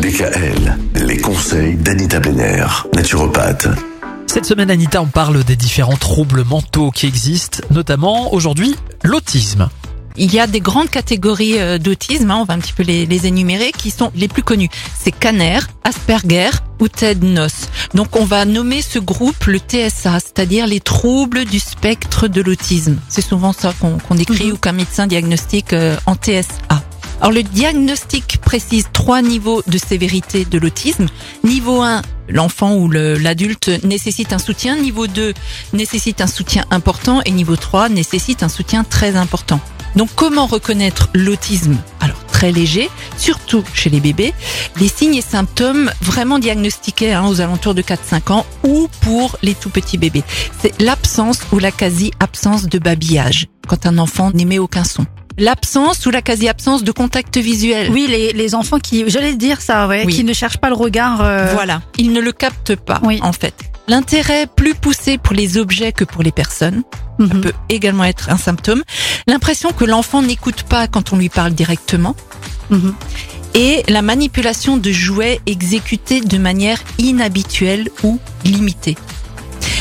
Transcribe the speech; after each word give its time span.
DKL, 0.00 0.78
les 1.06 1.18
conseils 1.18 1.74
d'Anita 1.74 2.20
Benner, 2.20 2.64
naturopathe. 2.94 3.68
Cette 4.26 4.46
semaine, 4.46 4.70
Anita, 4.70 5.02
on 5.02 5.06
parle 5.06 5.44
des 5.44 5.56
différents 5.56 5.96
troubles 5.96 6.44
mentaux 6.44 6.90
qui 6.90 7.06
existent, 7.06 7.58
notamment 7.70 8.32
aujourd'hui 8.32 8.74
l'autisme. 9.04 9.68
Il 10.16 10.32
y 10.32 10.40
a 10.40 10.46
des 10.46 10.60
grandes 10.60 10.88
catégories 10.88 11.58
euh, 11.60 11.76
d'autisme, 11.78 12.30
hein, 12.30 12.38
on 12.40 12.44
va 12.44 12.54
un 12.54 12.58
petit 12.60 12.72
peu 12.72 12.82
les, 12.82 13.04
les, 13.04 13.26
énumérer, 13.26 13.72
qui 13.76 13.90
sont 13.90 14.10
les 14.14 14.28
plus 14.28 14.42
connues. 14.42 14.70
C'est 14.98 15.12
Kanner, 15.12 15.58
Asperger 15.84 16.50
ou 16.80 16.88
Ted 16.88 17.24
Noss. 17.26 17.68
Donc 17.94 18.16
on 18.16 18.24
va 18.24 18.46
nommer 18.46 18.80
ce 18.80 18.98
groupe 18.98 19.44
le 19.44 19.58
TSA, 19.58 20.18
c'est-à-dire 20.20 20.66
les 20.66 20.80
troubles 20.80 21.44
du 21.44 21.58
spectre 21.60 22.26
de 22.26 22.40
l'autisme. 22.40 22.96
C'est 23.08 23.20
souvent 23.22 23.52
ça 23.52 23.74
qu'on 23.78 24.14
décrit 24.14 24.46
Mhm. 24.46 24.52
ou 24.52 24.56
qu'un 24.56 24.72
médecin 24.72 25.06
diagnostique 25.06 25.74
euh, 25.74 25.96
en 26.06 26.14
TSA. 26.14 26.82
Alors 27.20 27.32
le 27.32 27.42
diagnostic 27.42 28.39
précise 28.50 28.86
trois 28.92 29.22
niveaux 29.22 29.62
de 29.68 29.78
sévérité 29.78 30.44
de 30.44 30.58
l'autisme. 30.58 31.06
Niveau 31.44 31.82
1, 31.82 32.02
l'enfant 32.28 32.74
ou 32.74 32.90
l'adulte 32.90 33.70
nécessite 33.84 34.32
un 34.32 34.40
soutien. 34.40 34.74
Niveau 34.74 35.06
2, 35.06 35.34
nécessite 35.72 36.20
un 36.20 36.26
soutien 36.26 36.64
important. 36.72 37.20
Et 37.26 37.30
niveau 37.30 37.54
3, 37.54 37.90
nécessite 37.90 38.42
un 38.42 38.48
soutien 38.48 38.82
très 38.82 39.14
important. 39.14 39.60
Donc 39.94 40.08
comment 40.16 40.46
reconnaître 40.46 41.10
l'autisme? 41.14 41.76
Alors 42.00 42.18
très 42.32 42.50
léger, 42.50 42.90
surtout 43.16 43.62
chez 43.72 43.88
les 43.88 44.00
bébés. 44.00 44.34
Les 44.80 44.88
signes 44.88 45.14
et 45.14 45.22
symptômes 45.22 45.88
vraiment 46.00 46.40
diagnostiqués 46.40 47.12
hein, 47.12 47.28
aux 47.28 47.40
alentours 47.40 47.76
de 47.76 47.82
4-5 47.82 48.32
ans 48.32 48.46
ou 48.64 48.88
pour 49.02 49.36
les 49.42 49.54
tout 49.54 49.70
petits 49.70 49.96
bébés. 49.96 50.24
C'est 50.60 50.76
l'absence 50.82 51.38
ou 51.52 51.60
la 51.60 51.70
quasi-absence 51.70 52.64
de 52.64 52.80
babillage 52.80 53.46
quand 53.68 53.86
un 53.86 53.96
enfant 53.98 54.32
n'émet 54.32 54.58
aucun 54.58 54.82
son. 54.82 55.06
L'absence 55.40 56.04
ou 56.06 56.10
la 56.10 56.22
quasi-absence 56.22 56.84
de 56.84 56.92
contact 56.92 57.36
visuel. 57.38 57.90
Oui, 57.90 58.06
les, 58.08 58.32
les 58.32 58.54
enfants 58.54 58.78
qui, 58.78 59.04
j'allais 59.08 59.34
dire 59.34 59.60
ça, 59.62 59.88
ouais, 59.88 60.04
Oui. 60.06 60.14
qui 60.14 60.22
ne 60.22 60.32
cherchent 60.32 60.58
pas 60.58 60.68
le 60.68 60.74
regard. 60.76 61.20
euh, 61.22 61.48
Voilà, 61.54 61.80
ils 61.98 62.12
ne 62.12 62.20
le 62.20 62.30
captent 62.32 62.76
pas 62.76 63.00
Oui. 63.02 63.18
en 63.22 63.32
fait. 63.32 63.54
L'intérêt 63.88 64.46
plus 64.46 64.74
poussé 64.74 65.18
pour 65.18 65.34
les 65.34 65.56
objets 65.56 65.92
que 65.92 66.04
pour 66.04 66.22
les 66.22 66.30
personnes 66.30 66.82
mhm. 67.18 67.40
peut 67.40 67.52
également 67.70 68.04
être 68.04 68.30
un 68.30 68.36
symptôme. 68.36 68.82
L'impression 69.26 69.72
que 69.72 69.84
l'enfant 69.84 70.22
n'écoute 70.22 70.62
pas 70.62 70.86
quand 70.86 71.12
on 71.12 71.16
lui 71.16 71.28
parle 71.30 71.52
directement. 71.54 72.14
Mhm. 72.68 72.94
Et 73.54 73.82
la 73.88 74.02
manipulation 74.02 74.76
de 74.76 74.92
jouets 74.92 75.40
exécutés 75.46 76.20
de 76.20 76.38
manière 76.38 76.80
inhabituelle 76.98 77.88
ou 78.04 78.20
limitée. 78.44 78.96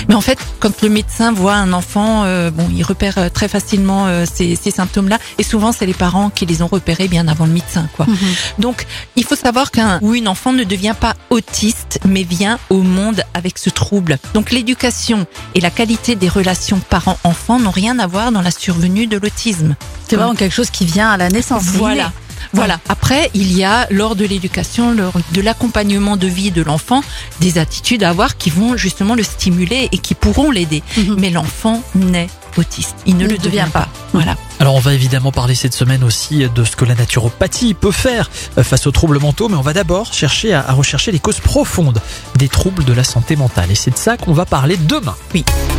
Mais 0.10 0.16
en 0.16 0.22
fait, 0.22 0.40
quand 0.60 0.82
le 0.82 0.90
médecin 0.90 1.32
voit 1.32 1.54
un 1.54 1.72
enfant, 1.72 2.24
euh, 2.26 2.50
bon, 2.50 2.68
il 2.76 2.82
repère 2.84 3.20
euh, 3.20 3.30
très 3.30 3.48
facilement 3.48 4.08
euh, 4.08 4.26
ces, 4.26 4.56
ces 4.56 4.72
symptômes-là, 4.72 5.20
et 5.38 5.44
souvent 5.44 5.72
c'est 5.72 5.86
les 5.86 5.94
parents 5.94 6.32
qui 6.32 6.48
les 6.48 6.64
ont 6.64 6.68
repérés 6.68 7.08
bien 7.08 7.28
avant 7.28 7.46
le 7.46 7.52
médecin, 7.52 7.88
quoi. 7.96 8.08
Mhm. 8.08 8.18
Donc, 8.58 8.88
il 9.16 9.24
faut 9.24 9.36
savoir 9.36 9.70
qu'un 9.70 10.00
ou 10.02 10.16
une 10.16 10.28
enfant 10.28 10.52
ne 10.52 10.64
devient 10.64 10.96
pas 11.00 11.16
autiste, 11.30 12.00
mais 12.06 12.24
vient 12.24 12.58
au 12.72 12.82
monde 12.82 13.24
avec 13.36 13.60
ce 13.60 13.70
trouble. 13.70 14.18
Donc, 14.34 14.50
l'éducation 14.50 15.28
et 15.54 15.62
la 15.62 15.70
qualité 15.70 16.16
des 16.16 16.28
relations 16.28 16.82
parents-enfants 16.90 17.60
n'ont 17.60 17.70
rien 17.70 18.00
à 18.00 18.08
voir 18.08 18.32
dans 18.32 18.42
la 18.42 18.52
survenue 18.52 19.06
de 19.06 19.18
l'autisme. 19.18 19.76
C'est 20.08 20.16
vraiment 20.16 20.34
quelque 20.34 20.56
chose 20.56 20.72
qui 20.72 20.86
vient 20.86 21.12
à 21.12 21.18
la 21.18 21.30
naissance. 21.30 21.66
Voilà. 21.66 22.12
Voilà. 22.54 22.80
Après, 22.90 23.30
il 23.34 23.56
y 23.56 23.64
a 23.64 23.88
lors 23.92 24.16
de 24.16 24.26
l'éducation, 24.26 24.94
lors 24.94 25.14
de 25.32 25.42
l'accompagnement 25.42 26.18
de 26.18 26.28
vie 26.28 26.52
de 26.52 26.62
l'enfant, 26.62 27.02
des 27.40 27.58
attitudes 27.58 28.04
à 28.04 28.10
avoir 28.10 28.38
qui 28.38 28.50
vont 28.50 28.78
justement 28.78 29.16
le 29.16 29.24
stimuler 29.24 29.90
et 29.92 29.98
qui 29.98 30.16
pourront 30.16 30.52
l'aider. 30.52 30.84
Mhm. 30.98 31.16
Mais 31.20 31.30
l'enfant 31.30 31.84
naît 31.96 32.28
autiste. 32.58 32.96
Il 33.06 33.18
ne 33.18 33.26
Il 33.26 33.32
le 33.32 33.38
devient 33.38 33.50
devient 33.50 33.72
pas. 33.72 33.88
Voilà. 34.14 34.36
Alors 34.60 34.76
on 34.76 34.80
va 34.80 34.94
évidemment 34.94 35.32
parler 35.32 35.56
cette 35.56 35.74
semaine 35.74 36.04
aussi 36.04 36.46
de 36.54 36.64
ce 36.64 36.76
que 36.76 36.86
la 36.86 36.96
naturopathie 36.96 37.74
peut 37.74 37.92
faire 37.92 38.30
euh, 38.58 38.64
face 38.64 38.88
aux 38.88 38.92
troubles 38.92 39.20
mentaux, 39.20 39.50
mais 39.50 39.56
on 39.56 39.62
va 39.62 39.74
d'abord 39.74 40.14
chercher 40.14 40.54
à, 40.54 40.74
rechercher 40.74 41.12
les 41.12 41.20
causes 41.20 41.40
profondes 41.40 42.02
des 42.36 42.50
troubles 42.50 42.84
de 42.84 42.94
la 42.94 43.04
santé 43.04 43.36
mentale. 43.36 43.72
Et 43.72 43.76
c'est 43.76 43.92
de 43.92 43.98
ça 43.98 44.18
qu'on 44.18 44.34
va 44.34 44.46
parler 44.46 44.78
demain. 44.78 45.16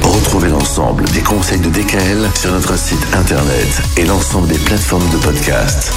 Retrouvez 0.03 0.49
l'ensemble 0.49 1.05
des 1.11 1.21
conseils 1.21 1.61
de 1.61 1.69
DKL 1.69 2.29
sur 2.35 2.53
notre 2.53 2.79
site 2.79 3.07
internet 3.15 3.83
et 3.97 4.05
l'ensemble 4.05 4.49
des 4.49 4.59
plateformes 4.59 5.09
de 5.11 5.19
podcast. 5.19 5.93